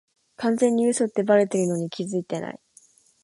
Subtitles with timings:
[0.37, 2.59] 完全に嘘ってバレてるのに気づいてない